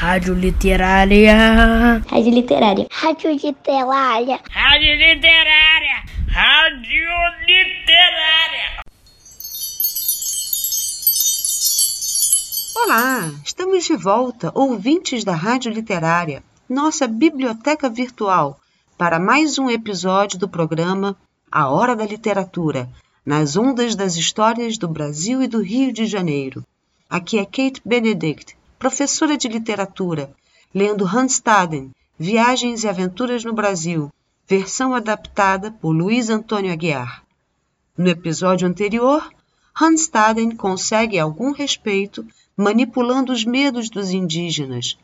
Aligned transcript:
Rádio 0.00 0.32
Literária. 0.32 2.02
Rádio 2.08 2.32
Literária. 2.32 2.86
Rádio 2.90 3.32
Literária. 3.32 4.40
Rádio 4.48 4.94
Literária. 4.96 5.96
Rádio 6.26 7.06
Literária. 7.46 8.80
Olá, 12.74 13.30
estamos 13.44 13.84
de 13.84 13.94
volta, 13.94 14.50
ouvintes 14.54 15.22
da 15.22 15.34
Rádio 15.34 15.70
Literária, 15.70 16.42
nossa 16.66 17.06
biblioteca 17.06 17.90
virtual, 17.90 18.58
para 18.96 19.18
mais 19.18 19.58
um 19.58 19.68
episódio 19.68 20.38
do 20.38 20.48
programa 20.48 21.14
A 21.52 21.68
Hora 21.68 21.94
da 21.94 22.06
Literatura, 22.06 22.88
nas 23.22 23.54
ondas 23.54 23.94
das 23.94 24.16
histórias 24.16 24.78
do 24.78 24.88
Brasil 24.88 25.42
e 25.42 25.46
do 25.46 25.60
Rio 25.60 25.92
de 25.92 26.06
Janeiro. 26.06 26.64
Aqui 27.10 27.38
é 27.38 27.44
Kate 27.44 27.82
Benedict, 27.84 28.56
professora 28.80 29.36
de 29.36 29.46
literatura, 29.46 30.32
lendo 30.74 31.04
Hans 31.04 31.34
Staden, 31.34 31.90
Viagens 32.18 32.82
e 32.82 32.88
Aventuras 32.88 33.44
no 33.44 33.52
Brasil, 33.52 34.10
versão 34.48 34.94
adaptada 34.94 35.70
por 35.70 35.92
Luiz 35.92 36.30
Antônio 36.30 36.72
Aguiar. 36.72 37.22
No 37.96 38.08
episódio 38.08 38.66
anterior, 38.66 39.30
Hans 39.78 40.00
Staden 40.00 40.52
consegue 40.52 41.18
algum 41.18 41.52
respeito 41.52 42.26
manipulando 42.56 43.32
os 43.32 43.44
medos 43.44 43.90
dos 43.90 44.12
indígenas. 44.12 44.96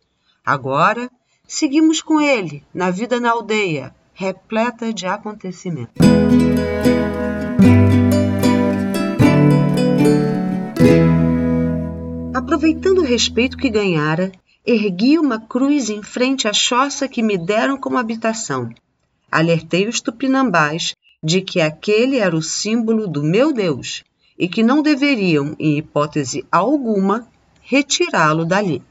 Agora, 0.45 1.11
seguimos 1.47 2.01
com 2.01 2.19
ele 2.19 2.65
na 2.73 2.91
vida 2.91 3.21
na 3.21 3.31
aldeia, 3.31 3.95
repleta 4.15 4.91
de 4.91 5.07
acontecimentos. 5.07 6.07
Aproveitando 12.37 12.99
o 12.99 13.03
respeito 13.03 13.57
que 13.57 13.71
ganhara, 13.71 14.31
ergui 14.63 15.19
uma 15.19 15.41
cruz 15.41 15.89
em 15.89 16.03
frente 16.03 16.47
à 16.47 16.53
choça 16.53 17.09
que 17.09 17.23
me 17.23 17.39
deram 17.39 17.79
como 17.79 17.97
habitação. 17.97 18.69
Alertei 19.33 19.89
os 19.89 20.03
tupinambás 20.03 20.95
de 21.25 21.41
que 21.41 21.63
aquele 21.63 22.19
era 22.19 22.37
o 22.37 22.43
símbolo 22.43 23.09
do 23.09 23.23
meu 23.23 23.55
Deus 23.55 24.05
e 24.39 24.47
que 24.49 24.63
não 24.63 24.83
deveriam, 24.83 25.57
em 25.59 25.79
hipótese 25.79 26.45
alguma, 26.53 27.27
retirá-lo 27.63 28.45
dali. 28.45 28.83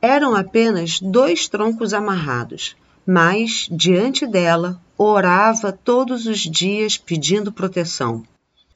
Eram 0.00 0.34
apenas 0.34 0.98
dois 0.98 1.46
troncos 1.46 1.92
amarrados, 1.92 2.74
mas, 3.06 3.68
diante 3.70 4.26
dela, 4.26 4.80
orava 4.96 5.72
todos 5.72 6.24
os 6.24 6.40
dias 6.40 6.96
pedindo 6.96 7.52
proteção. 7.52 8.22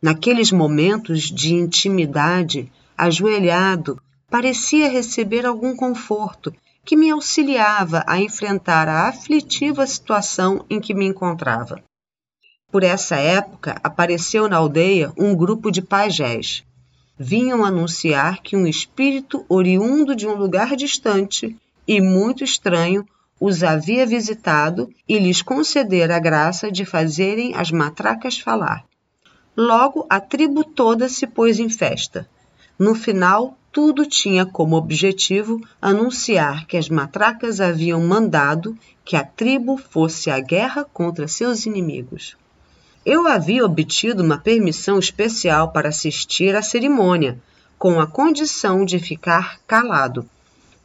Naqueles 0.03 0.53
momentos 0.53 1.31
de 1.31 1.55
intimidade, 1.55 2.70
ajoelhado, 2.97 4.01
parecia 4.33 4.88
receber 4.88 5.44
algum 5.44 5.77
conforto 5.77 6.55
que 6.86 6.97
me 6.97 7.11
auxiliava 7.11 8.02
a 8.06 8.19
enfrentar 8.19 8.89
a 8.89 9.06
aflitiva 9.06 9.86
situação 9.86 10.64
em 10.70 10.80
que 10.80 10.94
me 10.94 11.05
encontrava. 11.05 11.84
Por 12.70 12.83
essa 12.83 13.16
época, 13.16 13.78
apareceu 13.84 14.48
na 14.48 14.56
aldeia 14.56 15.12
um 15.19 15.36
grupo 15.36 15.70
de 15.70 15.83
pajés. 15.83 16.64
Vinham 17.19 17.62
anunciar 17.62 18.41
que 18.41 18.56
um 18.56 18.66
espírito 18.66 19.44
oriundo 19.50 20.16
de 20.16 20.27
um 20.27 20.33
lugar 20.33 20.77
distante 20.77 21.55
e 21.86 22.00
muito 22.00 22.42
estranho 22.42 23.06
os 23.39 23.62
havia 23.62 24.06
visitado 24.06 24.89
e 25.06 25.19
lhes 25.19 25.42
concedera 25.42 26.17
a 26.17 26.19
graça 26.19 26.72
de 26.72 26.86
fazerem 26.86 27.55
as 27.55 27.70
matracas 27.70 28.39
falar. 28.39 28.83
Logo, 29.55 30.06
a 30.08 30.19
tribo 30.19 30.64
toda 30.64 31.06
se 31.06 31.27
pôs 31.27 31.58
em 31.58 31.69
festa. 31.69 32.27
No 32.78 32.94
final, 32.94 33.58
tudo 33.73 34.05
tinha 34.05 34.45
como 34.45 34.77
objetivo 34.77 35.59
anunciar 35.81 36.67
que 36.67 36.77
as 36.77 36.91
matracas 36.91 37.59
haviam 37.59 38.01
mandado 38.03 38.77
que 39.03 39.17
a 39.17 39.25
tribo 39.25 39.79
fosse 39.79 40.31
à 40.31 40.39
guerra 40.39 40.84
contra 40.84 41.27
seus 41.27 41.64
inimigos. 41.64 42.37
Eu 43.05 43.27
havia 43.27 43.64
obtido 43.64 44.23
uma 44.23 44.37
permissão 44.37 44.98
especial 44.98 45.73
para 45.73 45.89
assistir 45.89 46.55
à 46.55 46.61
cerimônia, 46.61 47.41
com 47.79 47.98
a 47.98 48.07
condição 48.07 48.85
de 48.85 48.98
ficar 48.98 49.58
calado. 49.67 50.29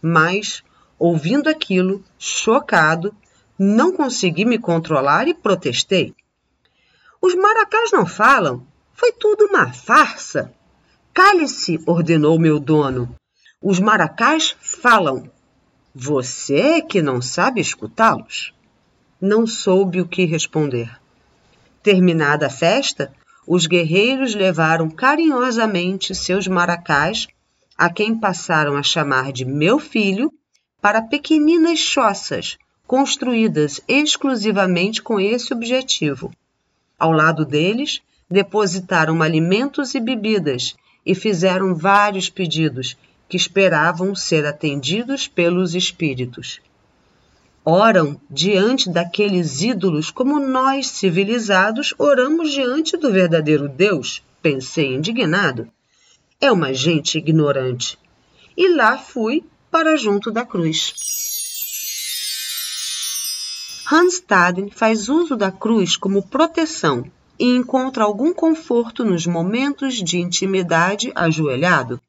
Mas, 0.02 0.64
ouvindo 0.98 1.50
aquilo, 1.50 2.02
chocado, 2.18 3.14
não 3.60 3.92
consegui 3.92 4.46
me 4.46 4.58
controlar 4.58 5.28
e 5.28 5.34
protestei. 5.34 6.16
Os 7.22 7.36
maracás 7.36 7.92
não 7.92 8.06
falam. 8.06 8.66
Foi 8.94 9.12
tudo 9.12 9.46
uma 9.46 9.72
farsa. 9.74 10.54
Cale-se, 11.18 11.80
ordenou 11.88 12.38
meu 12.38 12.60
dono. 12.60 13.10
Os 13.60 13.80
maracás 13.80 14.56
falam. 14.62 15.28
Você 15.92 16.80
que 16.80 17.02
não 17.02 17.24
sabe 17.24 17.60
escutá-los? 17.60 18.54
Não 19.20 19.48
soube 19.48 20.00
o 20.00 20.08
que 20.08 20.26
responder. 20.26 20.96
Terminada 21.82 22.46
a 22.46 22.50
festa, 22.52 23.12
os 23.48 23.66
guerreiros 23.66 24.36
levaram 24.36 24.92
carinhosamente 24.92 26.14
seus 26.14 26.48
maracás, 26.48 27.26
a 27.76 27.90
quem 27.90 28.16
passaram 28.16 28.78
a 28.78 28.84
chamar 28.84 29.32
de 29.32 29.44
meu 29.44 29.80
filho, 29.80 30.32
para 30.80 31.02
pequeninas 31.02 31.80
choças, 31.80 32.60
construídas 32.86 33.82
exclusivamente 33.88 35.02
com 35.02 35.20
esse 35.20 35.52
objetivo. 35.52 36.32
Ao 36.96 37.12
lado 37.12 37.44
deles, 37.44 38.04
depositaram 38.30 39.24
alimentos 39.24 39.96
e 39.96 40.00
bebidas 40.00 40.76
e 41.08 41.16
fizeram 41.16 41.74
vários 41.74 42.30
pedidos 42.30 42.98
que 43.30 43.38
esperavam 43.38 44.14
ser 44.14 44.46
atendidos 44.46 45.26
pelos 45.26 45.74
espíritos. 45.74 46.60
Oram 47.64 48.20
diante 48.30 48.90
daqueles 48.90 49.62
ídolos 49.62 50.12
como 50.12 50.38
nós, 50.38 50.88
civilizados, 50.88 51.94
oramos 51.98 52.52
diante 52.52 52.98
do 52.98 53.10
verdadeiro 53.10 53.70
Deus, 53.70 54.22
pensei 54.42 54.96
indignado. 54.96 55.70
É 56.42 56.52
uma 56.52 56.74
gente 56.74 57.18
ignorante. 57.18 57.98
E 58.56 58.68
lá 58.68 58.98
fui 58.98 59.46
para 59.72 59.96
junto 59.96 60.30
da 60.30 60.46
cruz. 60.46 60.94
Hans 63.90 64.16
Staden 64.16 64.70
faz 64.70 65.08
uso 65.08 65.38
da 65.38 65.52
cruz 65.52 65.96
como 65.96 66.28
proteção 66.28 67.10
e 67.40 67.56
encontra 67.56 68.04
algum 68.04 68.34
conforto 68.34 69.04
nos 69.04 69.28
momentos 69.28 69.96
de 69.96 70.18
intimidade 70.18 71.12
ajoelhado. 71.14 72.02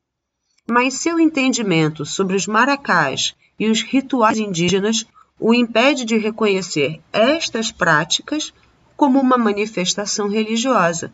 Mas 0.66 0.94
seu 0.94 1.18
entendimento 1.18 2.04
sobre 2.04 2.36
os 2.36 2.46
maracás 2.46 3.34
e 3.58 3.68
os 3.68 3.82
rituais 3.82 4.38
indígenas 4.38 5.06
o 5.38 5.54
impede 5.54 6.04
de 6.04 6.16
reconhecer 6.16 7.00
estas 7.12 7.70
práticas 7.70 8.52
como 8.96 9.20
uma 9.20 9.38
manifestação 9.38 10.28
religiosa. 10.28 11.12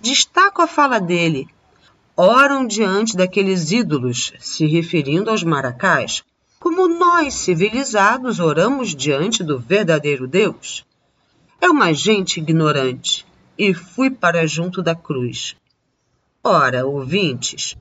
Destaco 0.00 0.62
a 0.62 0.66
fala 0.66 0.98
dele. 0.98 1.48
Oram 2.16 2.66
diante 2.66 3.16
daqueles 3.16 3.70
ídolos, 3.70 4.32
se 4.40 4.66
referindo 4.66 5.30
aos 5.30 5.42
maracás, 5.42 6.22
como 6.58 6.88
nós, 6.88 7.34
civilizados, 7.34 8.40
oramos 8.40 8.94
diante 8.94 9.42
do 9.42 9.58
verdadeiro 9.58 10.26
Deus. 10.26 10.84
É 11.60 11.68
uma 11.68 11.92
gente 11.92 12.38
ignorante 12.38 13.26
e 13.60 13.74
fui 13.74 14.08
para 14.08 14.46
junto 14.46 14.82
da 14.82 14.94
cruz. 14.94 15.54
Ora, 16.42 16.86
ouvintes, 16.86 17.76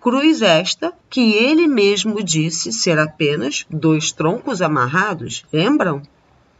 cruz 0.00 0.42
esta 0.42 0.92
que 1.08 1.34
ele 1.34 1.68
mesmo 1.68 2.20
disse 2.20 2.72
ser 2.72 2.98
apenas 2.98 3.64
dois 3.70 4.10
troncos 4.10 4.60
amarrados, 4.60 5.44
lembram? 5.52 6.02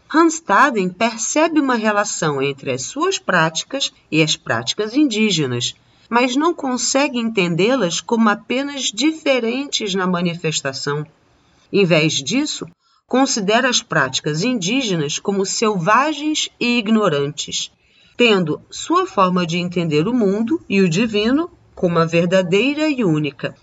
Hanstaden 0.09 0.89
percebe 0.89 1.59
uma 1.59 1.75
relação 1.75 2.41
entre 2.41 2.71
as 2.71 2.83
suas 2.83 3.19
práticas 3.19 3.93
e 4.09 4.23
as 4.23 4.37
práticas 4.37 4.95
indígenas, 4.95 5.75
mas 6.09 6.37
não 6.37 6.55
consegue 6.55 7.19
entendê-las 7.19 8.01
como 8.01 8.29
apenas 8.29 8.83
diferentes 8.83 9.97
na 9.97 10.07
manifestação. 10.07 11.05
Em 11.73 11.85
vez 11.85 12.13
disso, 12.23 12.69
considera 13.05 13.69
as 13.69 13.83
práticas 13.83 14.45
indígenas 14.45 15.19
como 15.19 15.45
selvagens 15.45 16.49
e 16.61 16.79
ignorantes, 16.79 17.73
tendo 18.17 18.61
sua 18.71 19.07
forma 19.07 19.47
de 19.47 19.59
entender 19.59 20.07
o 20.07 20.15
mundo 20.15 20.63
e 20.69 20.81
o 20.81 20.89
divino 20.89 21.51
como 21.75 21.99
a 21.99 22.05
verdadeira 22.05 22.89
e 22.89 23.03
única. 23.05 23.55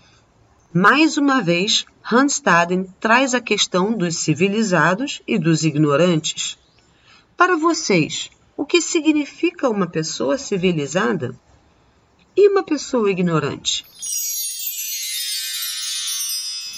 Mais 0.72 1.16
uma 1.16 1.40
vez, 1.40 1.86
Hanstaden 2.02 2.84
traz 3.00 3.34
a 3.34 3.40
questão 3.40 3.92
dos 3.92 4.16
civilizados 4.16 5.22
e 5.26 5.38
dos 5.38 5.62
ignorantes. 5.62 6.58
Para 7.36 7.56
vocês, 7.56 8.30
o 8.56 8.66
que 8.66 8.80
significa 8.80 9.68
uma 9.68 9.86
pessoa 9.86 10.36
civilizada? 10.36 11.34
E 12.36 12.48
uma 12.48 12.62
pessoa 12.62 13.10
ignorante? 13.10 13.84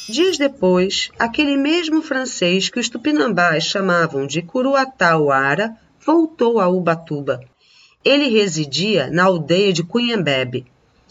Dias 0.09 0.37
depois, 0.37 1.11
aquele 1.19 1.57
mesmo 1.57 2.03
francês 2.03 2.69
que 2.69 2.79
os 2.79 2.89
tupinambás 2.89 3.65
chamavam 3.65 4.27
de 4.27 4.43
Curuatauara 4.43 5.77
voltou 6.05 6.61
a 6.61 6.69
Ubatuba 6.69 7.50
ele 8.05 8.29
residia 8.29 9.11
na 9.11 9.25
aldeia 9.25 9.73
de 9.73 9.83
Cunhambebe. 9.83 10.67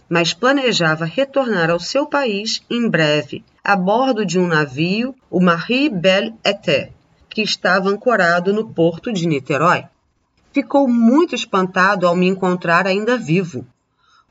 mas 0.10 0.34
planejava 0.34 1.06
retornar 1.06 1.70
ao 1.70 1.80
seu 1.80 2.08
país 2.08 2.64
em 2.70 2.90
breve, 2.90 3.46
a 3.64 3.76
bordo 3.76 4.26
de 4.26 4.40
um 4.40 4.48
navio, 4.48 5.14
o 5.30 5.40
Marie 5.40 5.88
Belle 5.88 6.34
Été, 6.44 6.92
que 7.30 7.44
estava 7.44 7.90
ancorado 7.90 8.52
no 8.52 8.74
porto 8.74 9.14
de 9.14 9.28
Niterói. 9.28 9.86
Ficou 10.52 10.88
muito 10.88 11.36
espantado 11.36 12.08
ao 12.08 12.16
me 12.16 12.28
encontrar 12.28 12.88
ainda 12.88 13.16
vivo. 13.18 13.68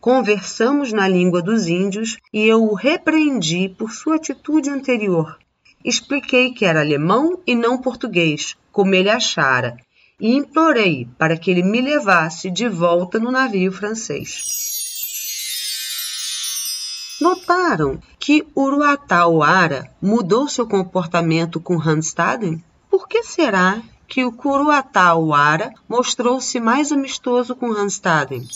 Conversamos 0.01 0.93
na 0.93 1.07
língua 1.07 1.41
dos 1.41 1.69
índios 1.69 2.19
e 2.33 2.45
eu 2.45 2.65
o 2.65 2.75
repreendi 2.75 3.69
por 3.69 3.93
sua 3.93 4.17
atitude 4.17 4.69
anterior. 4.69 5.39
Expliquei 5.85 6.51
que 6.53 6.65
era 6.65 6.81
alemão 6.81 7.39
e 7.47 7.55
não 7.55 7.79
português, 7.79 8.57
como 8.73 8.95
ele 8.97 9.09
achara, 9.09 9.77
e 10.21 10.35
implorei 10.35 11.09
para 11.17 11.37
que 11.37 11.51
ele 11.51 11.63
me 11.63 11.81
levasse 11.81 12.51
de 12.51 12.69
volta 12.69 13.19
no 13.19 13.31
navio 13.31 13.71
francês. 13.71 14.59
Notaram 17.21 18.01
que 18.19 18.47
Uruatauara 18.57 19.91
mudou 20.01 20.49
seu 20.49 20.67
comportamento 20.67 21.61
com 21.61 21.77
Randstaden? 21.77 22.63
Por 22.89 23.09
que 23.09 23.25
será 23.25 23.83
que 24.07 24.25
o 24.25 24.33
Curuatauara 24.33 25.73
mostrou-se 25.89 26.61
mais 26.61 26.93
amistoso 26.93 27.57
com 27.57 27.73
Randstaden? 27.73 28.47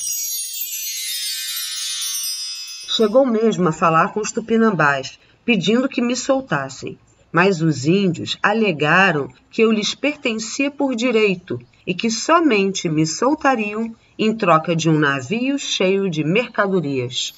Chegou 2.89 3.27
mesmo 3.27 3.69
a 3.69 3.73
falar 3.73 4.13
com 4.13 4.21
os 4.21 4.31
tupinambás, 4.31 5.19
pedindo 5.45 5.89
que 5.89 6.01
me 6.01 6.15
soltassem. 6.15 6.99
Mas 7.33 7.63
os 7.63 7.87
índios 7.87 8.37
alegaram 8.43 9.33
que 9.51 9.63
eu 9.63 9.73
lhes 9.73 9.95
pertencia 9.95 10.71
por 10.71 10.95
direito 10.95 11.59
e 11.87 11.95
que 11.95 12.11
somente 12.11 12.89
me 12.89 13.07
soltariam 13.07 13.97
em 14.19 14.37
troca 14.37 14.77
de 14.77 14.91
um 14.91 14.99
navio 14.99 15.59
cheio 15.59 16.11
de 16.11 16.23
mercadorias. 16.23 17.33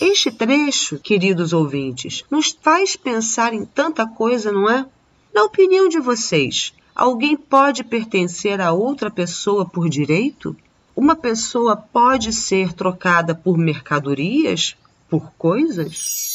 Este 0.00 0.30
trecho, 0.30 0.98
queridos 0.98 1.52
ouvintes, 1.52 2.24
nos 2.30 2.56
faz 2.62 2.96
pensar 2.96 3.52
em 3.52 3.64
tanta 3.64 4.06
coisa, 4.06 4.50
não 4.50 4.68
é? 4.68 4.86
Na 5.34 5.44
opinião 5.44 5.88
de 5.88 5.98
vocês, 5.98 6.72
alguém 6.94 7.36
pode 7.36 7.84
pertencer 7.84 8.60
a 8.60 8.72
outra 8.72 9.10
pessoa 9.10 9.64
por 9.64 9.88
direito? 9.88 10.56
Uma 10.94 11.16
pessoa 11.16 11.76
pode 11.76 12.32
ser 12.32 12.72
trocada 12.72 13.34
por 13.34 13.56
mercadorias? 13.56 14.76
Por 15.08 15.32
coisas? 15.38 16.31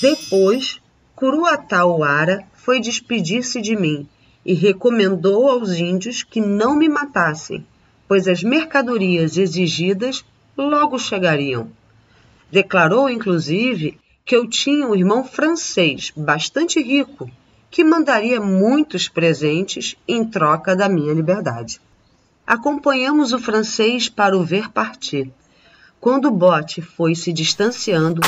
Depois, 0.00 0.80
Curuatauara 1.14 2.44
foi 2.52 2.80
despedir-se 2.80 3.62
de 3.62 3.74
mim 3.74 4.06
e 4.44 4.52
recomendou 4.52 5.48
aos 5.48 5.72
índios 5.72 6.22
que 6.22 6.40
não 6.40 6.76
me 6.76 6.88
matassem, 6.88 7.66
pois 8.06 8.28
as 8.28 8.42
mercadorias 8.42 9.38
exigidas 9.38 10.24
logo 10.56 10.98
chegariam. 10.98 11.70
Declarou, 12.50 13.08
inclusive, 13.08 13.98
que 14.24 14.36
eu 14.36 14.46
tinha 14.46 14.86
um 14.86 14.94
irmão 14.94 15.24
francês 15.24 16.12
bastante 16.16 16.80
rico 16.80 17.30
que 17.70 17.82
mandaria 17.82 18.40
muitos 18.40 19.08
presentes 19.08 19.96
em 20.06 20.24
troca 20.24 20.76
da 20.76 20.88
minha 20.88 21.14
liberdade. 21.14 21.80
Acompanhamos 22.46 23.32
o 23.32 23.38
francês 23.38 24.08
para 24.08 24.36
o 24.36 24.44
ver 24.44 24.70
partir. 24.70 25.30
Quando 26.00 26.26
o 26.26 26.30
bote 26.30 26.80
foi 26.80 27.14
se 27.14 27.32
distanciando, 27.32 28.20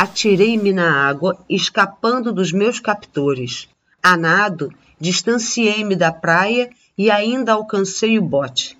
Atirei-me 0.00 0.72
na 0.72 1.08
água, 1.08 1.44
escapando 1.50 2.32
dos 2.32 2.52
meus 2.52 2.78
captores. 2.78 3.68
A 4.00 4.16
nado, 4.16 4.72
distanciei-me 5.00 5.96
da 5.96 6.12
praia 6.12 6.70
e 6.96 7.10
ainda 7.10 7.54
alcancei 7.54 8.16
o 8.16 8.22
bote. 8.22 8.78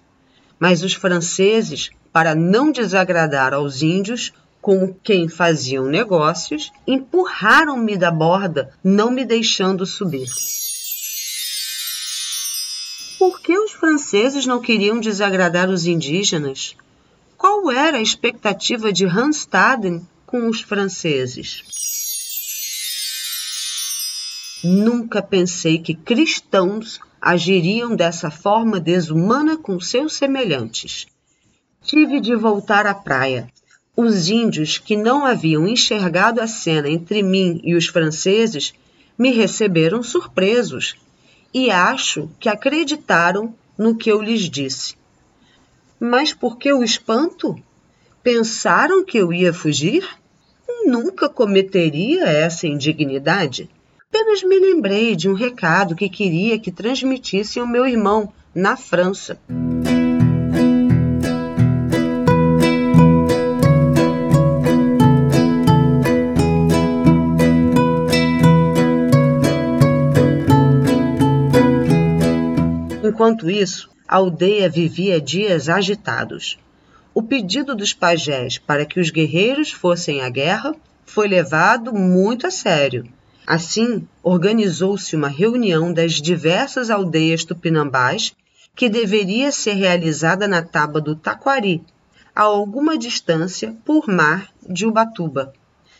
Mas 0.61 0.85
os 0.85 0.95
franceses, 0.95 1.91
para 2.13 2.37
não 2.37 2.71
desagradar 2.71 3.53
aos 3.53 3.83
índios, 3.83 4.33
com 4.63 4.95
quem 4.95 5.29
faziam 5.29 5.87
negócios, 5.87 6.71
empurraram-me 6.87 7.97
da 7.97 8.13
borda, 8.13 8.71
não 8.85 9.11
me 9.11 9.25
deixando 9.25 9.85
subir. 9.85 10.31
Por 13.19 13.41
que 13.41 13.59
os 13.59 13.73
franceses 13.73 14.47
não 14.47 14.61
queriam 14.61 15.01
desagradar 15.01 15.69
os 15.69 15.85
indígenas? 15.85 16.77
Qual 17.37 17.73
era 17.73 17.99
a 17.99 18.03
expectativa 18.03 18.93
de 18.93 19.05
Hanstaden 19.05 20.07
com 20.29 20.47
os 20.47 20.61
franceses. 20.61 21.65
Nunca 24.63 25.23
pensei 25.23 25.79
que 25.79 25.95
cristãos 25.95 27.01
agiriam 27.19 27.97
dessa 27.97 28.31
forma 28.31 28.79
desumana 28.79 29.57
com 29.57 29.81
seus 29.81 30.13
semelhantes. 30.13 31.07
Tive 31.81 32.21
de 32.21 32.37
voltar 32.37 32.87
à 32.87 32.95
praia. 32.95 33.51
Os 33.97 34.29
índios 34.29 34.77
que 34.77 34.99
não 34.99 35.25
haviam 35.25 35.67
enxergado 35.67 36.43
a 36.43 36.47
cena 36.47 36.91
entre 36.91 37.23
mim 37.23 37.63
e 37.65 37.75
os 37.75 37.87
franceses 37.87 38.75
me 39.17 39.31
receberam 39.33 40.03
surpresos 40.03 40.95
e 41.55 41.71
acho 41.71 42.29
que 42.39 42.51
acreditaram 42.51 43.55
no 43.79 43.97
que 43.97 44.13
eu 44.13 44.21
lhes 44.21 44.43
disse. 44.43 44.95
Mas 45.99 46.35
por 46.35 46.59
que 46.59 46.71
o 46.71 46.85
espanto? 46.85 47.57
Pensaram 48.31 49.03
que 49.03 49.17
eu 49.17 49.33
ia 49.33 49.55
fugir? 49.55 50.07
Nunca 50.85 51.31
cometeria 51.31 52.25
essa 52.27 52.67
indignidade. 52.67 53.71
Apenas 54.07 54.43
me 54.43 54.59
lembrei 54.59 55.17
de 55.17 55.31
um 55.31 55.33
recado 55.33 55.97
que 55.97 56.11
queria 56.11 56.59
que 56.59 56.71
transmitisse 56.71 57.59
ao 57.59 57.67
meu 57.67 57.87
irmão 57.87 58.31
na 58.55 58.77
França. 58.77 59.41
Enquanto 73.03 73.49
isso, 73.49 73.89
a 74.07 74.17
aldeia 74.17 74.69
vivia 74.69 75.19
dias 75.19 75.71
agitados. 75.71 76.59
O 77.19 77.23
pedido 77.25 77.75
dos 77.75 77.93
pajés 77.93 78.59
para 78.59 78.87
que 78.87 79.01
os 79.01 79.11
guerreiros 79.11 79.73
fossem 79.73 80.21
à 80.21 80.31
guerra 80.31 80.73
foi 81.05 81.27
levado 81.27 81.93
muito 81.93 82.47
a 82.47 82.51
sério. 82.53 83.09
Assim, 83.45 84.07
organizou-se 84.23 85.17
uma 85.17 85.27
reunião 85.27 85.93
das 85.93 86.13
diversas 86.23 86.91
aldeias 86.91 87.45
tupinambás 87.45 88.37
que 88.73 88.89
deveria 88.89 89.51
ser 89.51 89.73
realizada 89.73 90.47
na 90.47 90.63
taba 90.63 91.01
do 91.01 91.17
Taquari, 91.17 91.83
a 92.33 92.43
alguma 92.43 92.97
distância 92.97 93.75
por 93.85 94.07
mar 94.07 94.49
de 94.63 94.87
Ubatuba. 94.87 95.53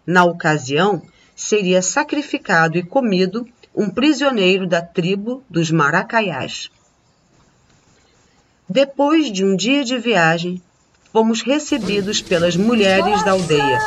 Na 0.07 0.23
ocasião, 0.23 1.03
seria 1.35 1.83
sacrificado 1.83 2.79
e 2.79 2.85
comido 2.85 3.45
um 3.75 3.91
prisioneiro 3.91 4.69
da 4.69 4.81
tribo 4.81 5.43
dos 5.51 5.69
Maracaiás. 5.69 6.71
Depois 8.69 9.33
de 9.33 9.45
um 9.45 9.57
dia 9.57 9.83
de 9.83 9.99
viagem, 9.99 10.63
fomos 11.13 11.43
recebidos 11.43 12.21
pelas 12.21 12.57
mulheres 12.57 13.23
da 13.25 13.33
aldeia, 13.33 13.79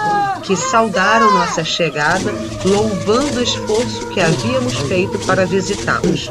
que 0.43 0.55
saudaram 0.55 1.33
nossa 1.33 1.63
chegada, 1.63 2.31
louvando 2.65 3.39
o 3.39 3.43
esforço 3.43 4.09
que 4.09 4.19
havíamos 4.19 4.73
feito 4.73 5.19
para 5.19 5.45
visitá-los. 5.45 6.29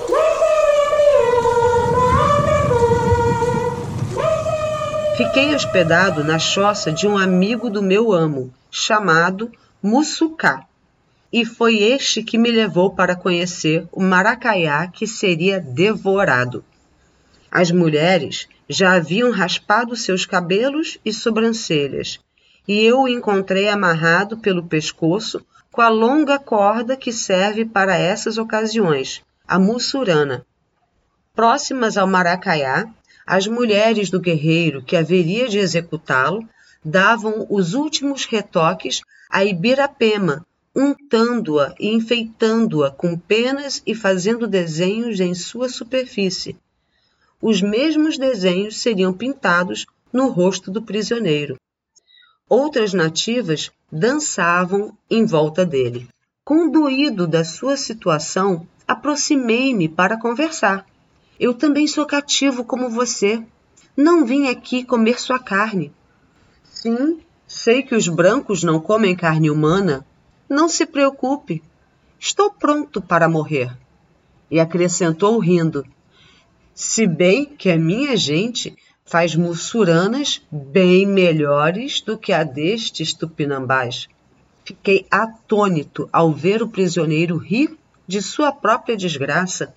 Fiquei 5.16 5.54
hospedado 5.54 6.24
na 6.24 6.38
choça 6.38 6.90
de 6.90 7.06
um 7.06 7.16
amigo 7.16 7.68
do 7.68 7.82
meu 7.82 8.12
amo, 8.12 8.52
chamado 8.70 9.52
Mussucá, 9.82 10.64
e 11.32 11.44
foi 11.44 11.82
este 11.82 12.22
que 12.22 12.36
me 12.36 12.50
levou 12.50 12.90
para 12.90 13.14
conhecer 13.14 13.86
o 13.92 14.02
maracaiá 14.02 14.88
que 14.88 15.06
seria 15.06 15.60
devorado. 15.60 16.64
As 17.50 17.70
mulheres 17.70 18.48
já 18.72 18.92
haviam 18.92 19.32
raspado 19.32 19.96
seus 19.96 20.24
cabelos 20.24 20.96
e 21.04 21.12
sobrancelhas, 21.12 22.20
e 22.68 22.80
eu 22.84 23.00
o 23.00 23.08
encontrei 23.08 23.68
amarrado 23.68 24.38
pelo 24.38 24.62
pescoço 24.62 25.44
com 25.72 25.80
a 25.80 25.88
longa 25.88 26.38
corda 26.38 26.96
que 26.96 27.12
serve 27.12 27.64
para 27.64 27.96
essas 27.96 28.38
ocasiões, 28.38 29.22
a 29.46 29.58
mussurana. 29.58 30.46
Próximas 31.34 31.96
ao 31.96 32.06
maracaiá, 32.06 32.88
as 33.26 33.48
mulheres 33.48 34.08
do 34.08 34.20
guerreiro 34.20 34.84
que 34.84 34.96
haveria 34.96 35.48
de 35.48 35.58
executá-lo 35.58 36.48
davam 36.84 37.48
os 37.50 37.74
últimos 37.74 38.24
retoques 38.24 39.00
à 39.28 39.44
Ibirapema, 39.44 40.46
untando-a 40.76 41.74
e 41.80 41.88
enfeitando-a 41.88 42.92
com 42.92 43.18
penas 43.18 43.82
e 43.84 43.96
fazendo 43.96 44.46
desenhos 44.46 45.18
em 45.18 45.34
sua 45.34 45.68
superfície, 45.68 46.56
os 47.40 47.62
mesmos 47.62 48.18
desenhos 48.18 48.76
seriam 48.78 49.12
pintados 49.12 49.86
no 50.12 50.28
rosto 50.28 50.70
do 50.70 50.82
prisioneiro. 50.82 51.56
Outras 52.48 52.92
nativas 52.92 53.70
dançavam 53.90 54.96
em 55.08 55.24
volta 55.24 55.64
dele. 55.64 56.08
Conduído 56.44 57.26
da 57.26 57.44
sua 57.44 57.76
situação, 57.76 58.66
aproximei-me 58.86 59.88
para 59.88 60.18
conversar. 60.18 60.84
Eu 61.38 61.54
também 61.54 61.86
sou 61.86 62.04
cativo 62.04 62.64
como 62.64 62.90
você. 62.90 63.42
Não 63.96 64.26
vim 64.26 64.48
aqui 64.48 64.84
comer 64.84 65.20
sua 65.20 65.38
carne. 65.38 65.92
Sim, 66.64 67.20
sei 67.46 67.82
que 67.82 67.94
os 67.94 68.08
brancos 68.08 68.62
não 68.62 68.80
comem 68.80 69.16
carne 69.16 69.50
humana. 69.50 70.04
Não 70.48 70.68
se 70.68 70.84
preocupe. 70.84 71.62
Estou 72.18 72.50
pronto 72.50 73.00
para 73.00 73.28
morrer. 73.28 73.74
E 74.50 74.58
acrescentou 74.58 75.38
rindo: 75.38 75.86
Se 76.82 77.06
bem 77.06 77.44
que 77.44 77.68
a 77.68 77.76
minha 77.76 78.16
gente 78.16 78.74
faz 79.04 79.34
mussuranas 79.34 80.40
bem 80.50 81.04
melhores 81.04 82.00
do 82.00 82.16
que 82.16 82.32
a 82.32 82.42
destes 82.42 83.12
tupinambás. 83.12 84.08
Fiquei 84.64 85.06
atônito 85.10 86.08
ao 86.10 86.32
ver 86.32 86.62
o 86.62 86.68
prisioneiro 86.68 87.36
rir 87.36 87.76
de 88.08 88.22
sua 88.22 88.50
própria 88.50 88.96
desgraça. 88.96 89.74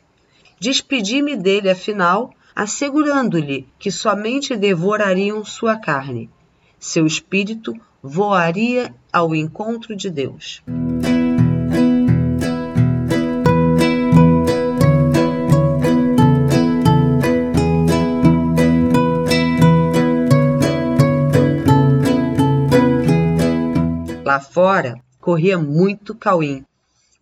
Despedi-me 0.58 1.36
dele, 1.36 1.70
afinal, 1.70 2.34
assegurando-lhe 2.56 3.68
que 3.78 3.92
somente 3.92 4.56
devorariam 4.56 5.44
sua 5.44 5.76
carne. 5.76 6.30
Seu 6.80 7.06
espírito 7.06 7.76
voaria 8.02 8.96
ao 9.12 9.36
encontro 9.36 9.94
de 9.94 10.10
Deus. 10.10 10.64
Lá 24.34 24.40
fora 24.40 24.96
corria 25.22 25.60
muito 25.60 26.16
cauim. 26.16 26.66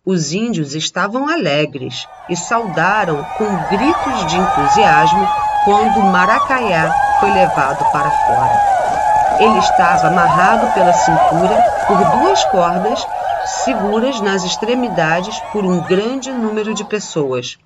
Os 0.02 0.32
índios 0.32 0.74
estavam 0.74 1.28
alegres 1.28 2.08
e 2.26 2.34
saudaram 2.34 3.22
com 3.36 3.44
gritos 3.68 4.26
de 4.30 4.38
entusiasmo 4.38 5.28
quando 5.62 6.02
Maracaiá 6.04 6.90
foi 7.20 7.30
levado 7.30 7.84
para 7.92 8.10
fora. 8.10 9.36
Ele 9.40 9.58
estava 9.58 10.06
amarrado 10.06 10.72
pela 10.72 10.94
cintura 10.94 11.62
por 11.86 11.98
duas 12.18 12.42
cordas 12.46 13.06
seguras 13.44 14.18
nas 14.22 14.42
extremidades 14.42 15.38
por 15.52 15.66
um 15.66 15.82
grande 15.82 16.32
número 16.32 16.72
de 16.72 16.82
pessoas. 16.82 17.58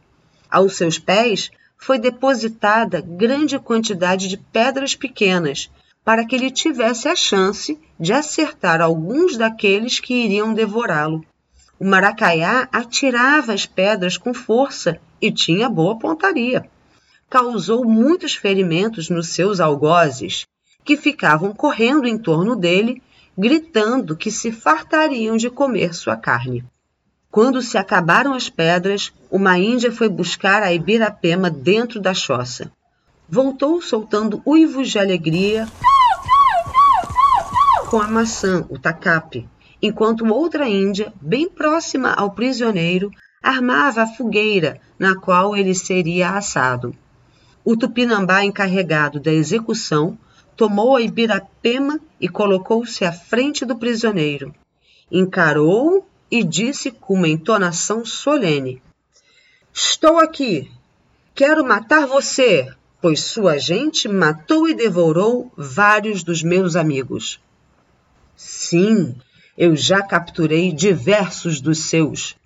Aos 0.51 0.77
seus 0.77 0.99
pés 0.99 1.53
foi 1.79 2.01
depositada 2.01 3.01
grande 3.01 3.61
quantidade 3.61 4.27
de 4.27 4.39
pedras 4.39 4.97
pequenas, 4.97 5.71
para 6.07 6.25
que 6.25 6.37
ele 6.37 6.53
tivesse 6.53 7.09
a 7.09 7.17
chance 7.17 7.77
de 7.99 8.13
acertar 8.13 8.81
alguns 8.81 9.37
daqueles 9.37 9.99
que 9.99 10.15
iriam 10.15 10.55
devorá-lo. 10.55 11.25
O 11.81 11.85
maracaiá 11.85 12.69
atirava 12.71 13.53
as 13.53 13.67
pedras 13.67 14.17
com 14.17 14.33
força 14.33 15.01
e 15.21 15.33
tinha 15.33 15.69
boa 15.69 15.99
pontaria. 15.99 16.65
Causou 17.29 17.85
muitos 17.85 18.37
ferimentos 18.37 19.11
nos 19.11 19.31
seus 19.31 19.59
algozes, 19.59 20.47
que 20.85 20.97
ficavam 20.97 21.53
correndo 21.53 22.07
em 22.07 22.17
torno 22.17 22.55
dele, 22.55 23.03
gritando 23.37 24.17
que 24.17 24.31
se 24.31 24.53
fartariam 24.53 25.37
de 25.37 25.51
comer 25.51 25.93
sua 25.93 26.17
carne. 26.17 26.65
Quando 27.33 27.61
se 27.61 27.77
acabaram 27.77 28.33
as 28.33 28.49
pedras, 28.49 29.13
uma 29.29 29.59
índia 29.59 29.91
foi 29.91 30.09
buscar 30.09 30.63
a 30.63 30.73
Ibirapema 30.73 31.51
dentro 31.51 32.01
da 32.01 32.15
choça. 32.15 32.71
Voltou 33.29 33.83
soltando 33.83 34.41
uivos 34.47 34.89
de 34.89 35.01
alegria 35.01 35.67
com 37.87 38.01
a 38.01 38.09
maçã, 38.09 38.67
o 38.69 38.77
tacape, 38.77 39.49
enquanto 39.81 40.27
outra 40.27 40.69
índia, 40.69 41.13
bem 41.21 41.49
próxima 41.49 42.13
ao 42.13 42.33
prisioneiro, 42.33 43.13
armava 43.41 44.03
a 44.03 44.07
fogueira 44.09 44.81
na 44.99 45.15
qual 45.15 45.57
ele 45.57 45.73
seria 45.73 46.31
assado. 46.31 46.93
O 47.65 47.77
tupinambá 47.77 48.45
encarregado 48.45 49.21
da 49.21 49.33
execução 49.33 50.19
tomou 50.57 50.97
a 50.97 51.03
Ibirapema 51.03 52.01
e 52.21 52.29
colocou-se 52.29 53.05
à 53.05 53.13
frente 53.13 53.65
do 53.65 53.77
prisioneiro. 53.77 54.53
Encarou-o 55.11 56.05
e 56.29 56.43
disse 56.43 56.91
com 56.91 57.15
uma 57.15 57.29
entonação 57.29 58.05
solene: 58.05 58.83
Estou 59.73 60.19
aqui. 60.19 60.69
Quero 61.35 61.65
matar 61.65 62.07
você, 62.07 62.69
pois 63.01 63.21
sua 63.21 63.59
gente 63.59 64.09
matou 64.09 64.69
e 64.69 64.75
devorou 64.75 65.53
vários 65.57 66.25
dos 66.25 66.43
meus 66.43 66.75
amigos. 66.75 67.41
Sim, 68.37 69.15
eu 69.57 69.75
já 69.75 70.03
capturei 70.03 70.71
diversos 70.71 71.59
dos 71.59 71.79
seus. 71.79 72.37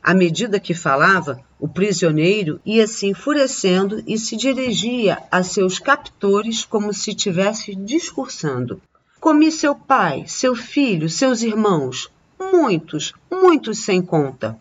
À 0.00 0.14
medida 0.14 0.60
que 0.60 0.72
falava, 0.72 1.40
o 1.58 1.66
prisioneiro 1.66 2.60
ia 2.64 2.86
se 2.86 3.06
enfurecendo 3.06 4.02
e 4.06 4.16
se 4.16 4.36
dirigia 4.36 5.18
a 5.30 5.42
seus 5.42 5.80
captores 5.80 6.64
como 6.64 6.94
se 6.94 7.10
estivesse 7.10 7.74
discursando. 7.74 8.80
Comi 9.20 9.50
seu 9.50 9.74
pai, 9.74 10.24
seu 10.28 10.54
filho, 10.54 11.08
seus 11.08 11.42
irmãos, 11.42 12.08
muitos, 12.38 13.12
muitos 13.30 13.78
sem 13.78 14.00
conta. 14.00 14.56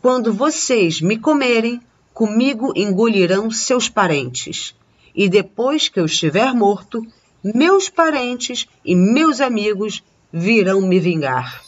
Quando 0.00 0.32
vocês 0.32 1.00
me 1.00 1.18
comerem, 1.18 1.80
comigo 2.14 2.72
engolirão 2.76 3.50
seus 3.50 3.88
parentes. 3.88 4.74
E 5.12 5.28
depois 5.28 5.88
que 5.88 5.98
eu 5.98 6.06
estiver 6.06 6.54
morto, 6.54 7.04
meus 7.42 7.88
parentes 7.88 8.66
e 8.84 8.94
meus 8.94 9.40
amigos 9.40 10.02
virão 10.32 10.80
me 10.80 11.00
vingar. 11.00 11.62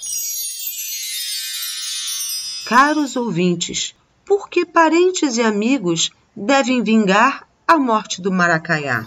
Caros 2.67 3.17
ouvintes, 3.17 3.95
por 4.25 4.49
que 4.49 4.65
parentes 4.65 5.37
e 5.37 5.43
amigos 5.43 6.11
devem 6.35 6.83
vingar 6.83 7.47
a 7.67 7.77
morte 7.77 8.23
do 8.23 8.31
Maracaiá? 8.31 9.05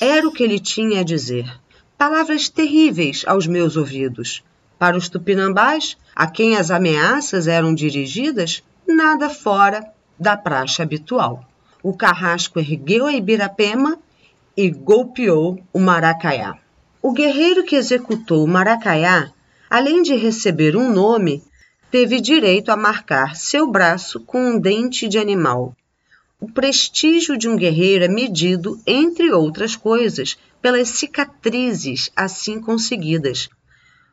Era 0.00 0.28
o 0.28 0.32
que 0.32 0.42
ele 0.42 0.58
tinha 0.58 1.00
a 1.00 1.04
dizer. 1.04 1.50
Palavras 1.96 2.48
terríveis 2.48 3.24
aos 3.26 3.46
meus 3.46 3.76
ouvidos. 3.76 4.42
Para 4.78 4.96
os 4.96 5.08
tupinambás, 5.08 5.96
a 6.14 6.26
quem 6.26 6.56
as 6.56 6.70
ameaças 6.70 7.48
eram 7.48 7.74
dirigidas, 7.74 8.62
nada 8.86 9.30
fora 9.30 9.90
da 10.18 10.36
praxe 10.36 10.82
habitual. 10.82 11.48
O 11.82 11.96
carrasco 11.96 12.58
ergueu 12.58 13.06
a 13.06 13.12
Ibirapema 13.12 13.98
e 14.56 14.70
golpeou 14.70 15.62
o 15.72 15.78
maracaiá. 15.78 16.58
O 17.02 17.12
guerreiro 17.12 17.62
que 17.62 17.76
executou 17.76 18.44
o 18.44 18.48
maracaiá, 18.48 19.30
além 19.68 20.02
de 20.02 20.14
receber 20.16 20.76
um 20.76 20.92
nome, 20.92 21.42
teve 21.90 22.20
direito 22.20 22.70
a 22.70 22.76
marcar 22.76 23.36
seu 23.36 23.70
braço 23.70 24.20
com 24.20 24.38
um 24.38 24.58
dente 24.58 25.06
de 25.08 25.18
animal. 25.18 25.76
O 26.40 26.50
prestígio 26.50 27.36
de 27.38 27.48
um 27.48 27.56
guerreiro 27.56 28.04
é 28.04 28.08
medido, 28.08 28.80
entre 28.86 29.30
outras 29.30 29.76
coisas, 29.76 30.36
pelas 30.60 30.88
cicatrizes 30.88 32.10
assim 32.16 32.60
conseguidas. 32.60 33.48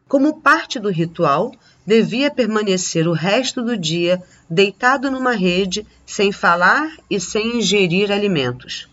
Como 0.07 0.41
parte 0.41 0.79
do 0.79 0.89
ritual, 0.89 1.53
devia 1.85 2.29
permanecer 2.29 3.07
o 3.07 3.13
resto 3.13 3.61
do 3.61 3.75
dia 3.75 4.21
deitado 4.49 5.09
numa 5.09 5.31
rede, 5.31 5.85
sem 6.05 6.31
falar 6.31 6.95
e 7.09 7.19
sem 7.19 7.57
ingerir 7.57 8.11
alimentos. 8.11 8.87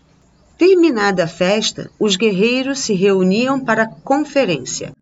Terminada 0.61 1.23
a 1.23 1.27
festa, 1.27 1.89
os 1.97 2.15
guerreiros 2.15 2.77
se 2.81 2.93
reuniam 2.93 3.59
para 3.59 3.87
conferência. 3.87 4.93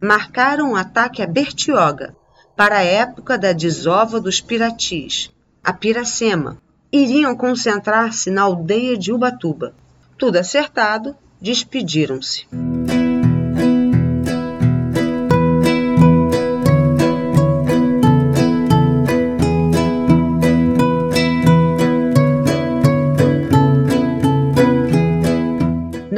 Marcaram 0.00 0.70
um 0.70 0.76
ataque 0.76 1.20
a 1.20 1.26
Bertioga, 1.26 2.14
para 2.56 2.76
a 2.76 2.84
época 2.84 3.36
da 3.36 3.52
desova 3.52 4.20
dos 4.20 4.40
Piratis, 4.40 5.32
a 5.64 5.72
Piracema. 5.72 6.62
Iriam 6.92 7.34
concentrar-se 7.34 8.30
na 8.30 8.42
aldeia 8.42 8.96
de 8.96 9.12
Ubatuba. 9.12 9.74
Tudo 10.16 10.36
acertado, 10.36 11.16
despediram-se. 11.42 12.46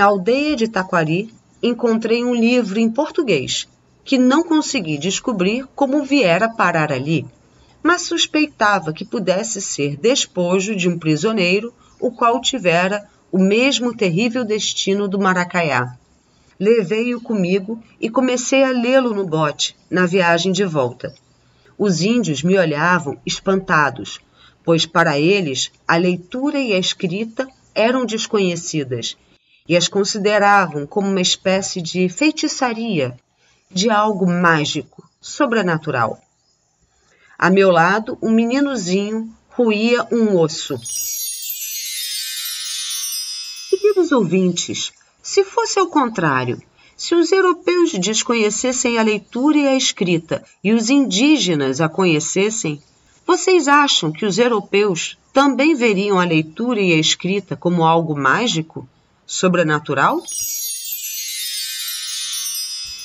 Na 0.00 0.06
aldeia 0.06 0.56
de 0.56 0.66
Taquari, 0.66 1.28
encontrei 1.62 2.24
um 2.24 2.34
livro 2.34 2.80
em 2.80 2.90
português, 2.90 3.68
que 4.02 4.16
não 4.16 4.42
consegui 4.42 4.96
descobrir 4.96 5.66
como 5.74 6.02
viera 6.06 6.48
parar 6.48 6.90
ali, 6.90 7.26
mas 7.82 8.00
suspeitava 8.00 8.94
que 8.94 9.04
pudesse 9.04 9.60
ser 9.60 9.98
despojo 9.98 10.74
de 10.74 10.88
um 10.88 10.98
prisioneiro, 10.98 11.70
o 12.00 12.10
qual 12.10 12.40
tivera 12.40 13.06
o 13.30 13.38
mesmo 13.38 13.94
terrível 13.94 14.42
destino 14.42 15.06
do 15.06 15.18
Maracaiá. 15.18 15.94
Levei-o 16.58 17.20
comigo 17.20 17.78
e 18.00 18.08
comecei 18.08 18.64
a 18.64 18.70
lê-lo 18.70 19.12
no 19.12 19.26
bote, 19.26 19.76
na 19.90 20.06
viagem 20.06 20.50
de 20.50 20.64
volta. 20.64 21.14
Os 21.76 22.00
índios 22.00 22.42
me 22.42 22.56
olhavam 22.56 23.18
espantados, 23.26 24.18
pois 24.64 24.86
para 24.86 25.18
eles 25.18 25.70
a 25.86 25.98
leitura 25.98 26.58
e 26.58 26.72
a 26.72 26.78
escrita 26.78 27.46
eram 27.74 28.06
desconhecidas 28.06 29.14
e 29.68 29.76
as 29.76 29.88
consideravam 29.88 30.86
como 30.86 31.08
uma 31.08 31.20
espécie 31.20 31.80
de 31.80 32.08
feitiçaria, 32.08 33.16
de 33.70 33.88
algo 33.90 34.26
mágico, 34.26 35.08
sobrenatural. 35.20 36.20
A 37.38 37.50
meu 37.50 37.70
lado, 37.70 38.18
um 38.20 38.30
meninozinho 38.30 39.32
ruía 39.50 40.06
um 40.10 40.36
osso. 40.38 40.78
Queridos 43.68 44.12
ouvintes, 44.12 44.92
se 45.22 45.44
fosse 45.44 45.78
ao 45.78 45.86
contrário, 45.86 46.60
se 46.96 47.14
os 47.14 47.32
europeus 47.32 47.92
desconhecessem 47.92 48.98
a 48.98 49.02
leitura 49.02 49.56
e 49.56 49.66
a 49.68 49.74
escrita 49.74 50.44
e 50.62 50.72
os 50.72 50.90
indígenas 50.90 51.80
a 51.80 51.88
conhecessem, 51.88 52.82
vocês 53.26 53.68
acham 53.68 54.12
que 54.12 54.26
os 54.26 54.36
europeus 54.38 55.16
também 55.32 55.74
veriam 55.74 56.18
a 56.18 56.24
leitura 56.24 56.80
e 56.80 56.92
a 56.92 56.98
escrita 56.98 57.56
como 57.56 57.84
algo 57.84 58.14
mágico, 58.14 58.88
sobrenatural? 59.30 60.20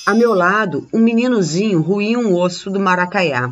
A 0.08 0.15
meu 0.15 0.34
lado, 0.34 0.88
um 0.91 1.00
meninozinho 1.00 1.79
ruía 1.82 2.17
um 2.17 2.36
osso 2.36 2.72
do 2.72 2.79
maracaiá. 2.79 3.51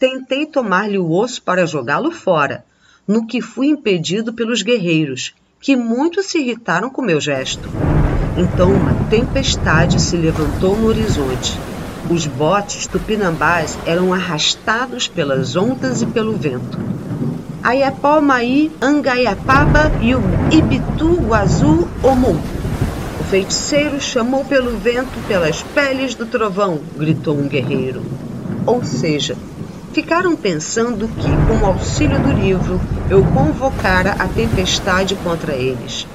Tentei 0.00 0.44
tomar-lhe 0.44 0.98
o 0.98 1.08
osso 1.12 1.40
para 1.42 1.64
jogá-lo 1.64 2.10
fora, 2.10 2.64
no 3.06 3.24
que 3.24 3.40
fui 3.40 3.68
impedido 3.68 4.32
pelos 4.32 4.62
guerreiros, 4.62 5.32
que 5.60 5.76
muito 5.76 6.24
se 6.24 6.38
irritaram 6.38 6.90
com 6.90 7.02
meu 7.02 7.20
gesto. 7.20 7.68
Então 8.36 8.72
uma 8.72 9.08
tempestade 9.08 10.02
se 10.02 10.16
levantou 10.16 10.76
no 10.76 10.88
horizonte. 10.88 11.56
Os 12.10 12.26
botes 12.26 12.88
tupinambás 12.88 13.78
eram 13.86 14.12
arrastados 14.12 15.06
pelas 15.06 15.54
ondas 15.54 16.02
e 16.02 16.06
pelo 16.06 16.36
vento. 16.36 16.78
Ayapó 17.62 18.20
Maí, 18.20 18.72
Angaiapaba 18.80 19.92
e 20.00 20.14
o 20.14 20.20
Ibitu 20.50 21.20
Guazu 21.22 21.88
Omum. 22.02 22.38
O 23.20 23.24
feiticeiro 23.24 24.00
chamou 24.00 24.44
pelo 24.44 24.76
vento 24.78 25.18
pelas 25.28 25.62
peles 25.62 26.14
do 26.14 26.26
trovão, 26.26 26.80
gritou 26.96 27.36
um 27.36 27.48
guerreiro. 27.48 28.02
Ou 28.66 28.82
seja, 28.84 29.36
Ficaram 29.92 30.34
pensando 30.34 31.06
que, 31.06 31.28
com 31.46 31.62
o 31.62 31.66
auxílio 31.66 32.18
do 32.18 32.32
livro, 32.32 32.80
eu 33.10 33.22
convocara 33.26 34.12
a 34.12 34.26
tempestade 34.26 35.14
contra 35.16 35.52
eles. 35.52 36.06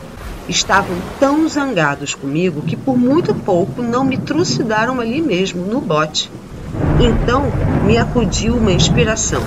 Estavam 0.49 0.95
tão 1.19 1.47
zangados 1.47 2.15
comigo 2.15 2.63
que 2.63 2.75
por 2.75 2.97
muito 2.97 3.35
pouco 3.35 3.83
não 3.83 4.03
me 4.03 4.17
trucidaram 4.17 4.99
ali 4.99 5.21
mesmo, 5.21 5.63
no 5.63 5.79
bote. 5.79 6.31
Então 6.99 7.43
me 7.85 7.99
acudiu 7.99 8.55
uma 8.55 8.71
inspiração. 8.71 9.43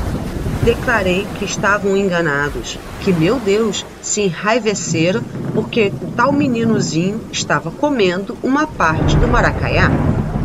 Declarei 0.62 1.26
que 1.38 1.45
estavam 1.45 1.97
enganados, 1.97 2.79
que 3.00 3.12
meu 3.12 3.40
Deus 3.40 3.85
se 4.02 4.21
enraivecera 4.23 5.23
porque 5.55 5.93
o 6.02 6.12
tal 6.12 6.33
meninozinho 6.33 7.21
estava 7.33 7.71
comendo 7.71 8.37
uma 8.43 8.67
parte 8.67 9.17
do 9.17 9.26
maracaiá. 9.26 9.90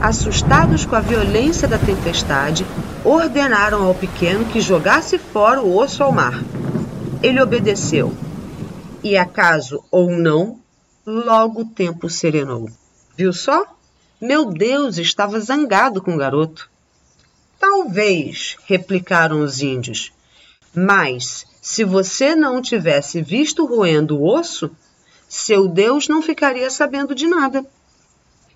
Assustados 0.02 0.86
com 0.86 0.96
a 0.96 1.02
violência 1.02 1.68
da 1.68 1.78
tempestade, 1.78 2.66
ordenaram 3.04 3.84
ao 3.84 3.94
pequeno 3.94 4.46
que 4.46 4.62
jogasse 4.62 5.18
fora 5.18 5.62
o 5.62 5.78
osso 5.78 6.02
ao 6.02 6.12
mar. 6.12 6.42
Ele 7.22 7.42
obedeceu, 7.42 8.14
e 9.04 9.18
acaso 9.18 9.84
ou 9.92 10.12
não, 10.12 10.60
logo 11.06 11.62
o 11.62 11.66
tempo 11.66 12.10
serenou. 12.10 12.70
Viu 13.18 13.32
só? 13.34 13.66
Meu 14.22 14.46
Deus 14.46 14.98
estava 14.98 15.40
zangado 15.40 16.02
com 16.02 16.16
o 16.16 16.18
garoto. 16.18 16.70
Talvez, 17.60 18.58
replicaram 18.66 19.42
os 19.42 19.62
índios, 19.62 20.12
mas 20.74 21.46
se 21.62 21.84
você 21.84 22.36
não 22.36 22.62
tivesse 22.62 23.22
visto 23.22 23.66
roendo 23.66 24.18
o 24.18 24.28
osso, 24.28 24.70
seu 25.28 25.68
Deus 25.68 26.08
não 26.08 26.22
ficaria 26.22 26.70
sabendo 26.70 27.16
de 27.16 27.28
nada. 27.28 27.66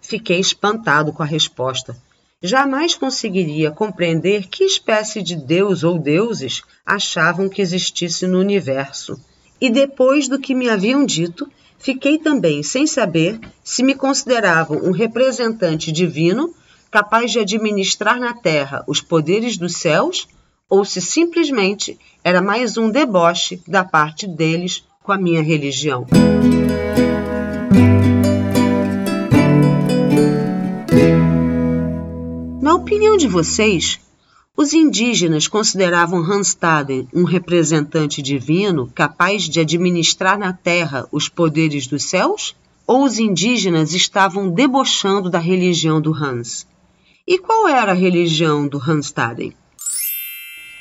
Fiquei 0.02 0.40
espantado 0.40 1.12
com 1.12 1.24
a 1.24 1.26
resposta 1.26 1.96
jamais 2.42 2.96
conseguiria 2.96 3.70
compreender 3.70 4.48
que 4.48 4.64
espécie 4.64 5.22
de 5.22 5.36
deus 5.36 5.84
ou 5.84 6.00
deuses 6.00 6.62
achavam 6.86 7.50
que 7.50 7.62
existisse 7.62 8.26
no 8.26 8.40
universo. 8.40 9.20
E 9.60 9.70
depois 9.70 10.30
do 10.30 10.40
que 10.40 10.56
me 10.56 10.70
haviam 10.70 11.06
dito, 11.06 11.50
fiquei 11.78 12.18
também 12.18 12.64
sem 12.64 12.88
saber 12.88 13.40
se 13.62 13.84
me 13.84 13.94
consideravam 13.94 14.78
um 14.78 14.92
representante 14.92 15.92
divino 15.92 16.54
capaz 16.92 17.32
de 17.32 17.40
administrar 17.40 18.20
na 18.20 18.34
terra 18.34 18.84
os 18.88 19.02
poderes 19.02 19.58
dos 19.58 19.78
céus 19.78 20.28
ou 20.70 20.86
se 20.86 21.02
simplesmente 21.02 21.98
era 22.24 22.42
mais 22.42 22.78
um 22.78 22.90
deboche 22.90 23.62
da 23.68 23.84
parte 23.84 24.28
deles 24.28 24.84
com 25.04 25.12
a 25.12 25.18
minha 25.18 25.42
religião. 25.42 26.06
Na 32.62 32.76
opinião 32.76 33.18
de 33.18 33.28
vocês, 33.28 34.00
os 34.56 34.74
indígenas 34.74 35.48
consideravam 35.48 36.20
Hanstaden 36.20 37.08
um 37.14 37.24
representante 37.24 38.22
divino 38.22 38.92
capaz 38.94 39.44
de 39.44 39.60
administrar 39.60 40.38
na 40.38 40.54
terra 40.54 41.08
os 41.12 41.30
poderes 41.30 41.88
dos 41.88 42.04
céus? 42.04 42.56
Ou 42.86 43.06
os 43.06 43.20
indígenas 43.20 43.94
estavam 43.94 44.50
debochando 44.50 45.30
da 45.30 45.40
religião 45.40 46.02
do 46.02 46.14
Hans? 46.14 46.68
E 47.32 47.38
qual 47.38 47.68
era 47.68 47.92
a 47.92 47.94
religião 47.94 48.68
do 48.68 48.80
Hanstaden? 48.80 49.54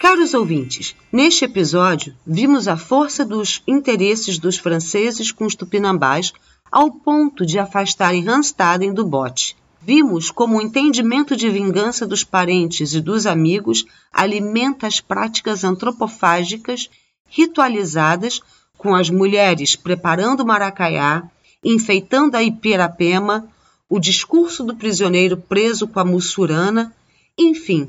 Caros 0.01 0.33
ouvintes, 0.33 0.97
neste 1.13 1.45
episódio 1.45 2.17
vimos 2.27 2.67
a 2.67 2.75
força 2.75 3.23
dos 3.23 3.63
interesses 3.69 4.39
dos 4.39 4.57
franceses 4.57 5.31
com 5.31 5.45
os 5.45 5.55
tupinambás 5.55 6.33
ao 6.73 6.91
ponto 6.91 7.45
de 7.45 7.59
afastarem 7.59 8.27
Hanstaden 8.27 8.95
do 8.95 9.05
bote 9.05 9.55
Vimos 9.83 10.31
como 10.31 10.57
o 10.57 10.63
entendimento 10.63 11.37
de 11.37 11.51
vingança 11.51 12.07
dos 12.07 12.25
parentes 12.25 12.95
e 12.95 13.01
dos 13.03 13.27
amigos 13.27 13.85
alimenta 14.11 14.87
as 14.87 15.03
práticas 15.03 15.65
antropofágicas 15.65 16.89
ritualizadas 17.29 18.41
com 18.79 18.95
as 18.95 19.11
mulheres 19.11 19.77
preparando 19.77 20.47
maracaiá, 20.47 21.25
enfeitando 21.63 22.37
a 22.37 22.43
Ipirapema, 22.43 23.47
o 23.89 23.99
discurso 23.99 24.63
do 24.63 24.77
prisioneiro 24.77 25.37
preso 25.37 25.89
com 25.89 25.99
a 25.99 26.05
mussurana, 26.05 26.95
enfim, 27.37 27.89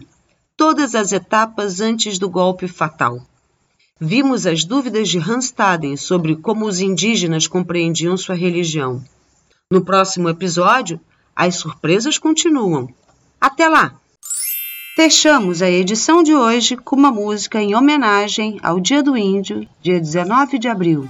todas 0.56 0.96
as 0.96 1.12
etapas 1.12 1.82
antes 1.82 2.18
do 2.18 2.30
golpe 2.30 2.68
fatal. 2.68 3.22
Vimos 4.00 4.46
as 4.46 4.64
dúvidas 4.64 5.10
de 5.10 5.20
Hanstaden 5.20 5.98
sobre 5.98 6.36
como 6.36 6.66
os 6.66 6.80
indígenas 6.80 7.48
compreendiam 7.48 8.16
sua 8.16 8.36
religião. 8.36 9.04
No 9.70 9.84
próximo 9.84 10.30
episódio, 10.30 11.00
as 11.36 11.56
surpresas 11.56 12.18
continuam. 12.18 12.88
Até 13.40 13.68
lá! 13.68 14.00
Fechamos 14.96 15.62
a 15.62 15.70
edição 15.70 16.24
de 16.24 16.34
hoje 16.34 16.76
com 16.76 16.96
uma 16.96 17.12
música 17.12 17.62
em 17.62 17.76
homenagem 17.76 18.60
ao 18.62 18.80
Dia 18.80 19.04
do 19.04 19.16
Índio, 19.16 19.68
dia 19.82 20.00
19 20.00 20.60
de 20.60 20.68
abril. 20.68 21.10